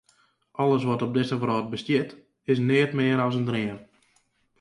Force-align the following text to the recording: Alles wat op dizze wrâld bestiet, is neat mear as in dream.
Alles 0.61 0.83
wat 0.83 1.01
op 1.05 1.13
dizze 1.13 1.37
wrâld 1.41 1.69
bestiet, 1.73 2.09
is 2.51 2.59
neat 2.67 2.91
mear 2.97 3.19
as 3.25 3.35
in 3.39 3.47
dream. 3.49 3.77